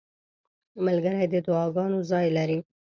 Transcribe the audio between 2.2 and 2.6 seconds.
لري.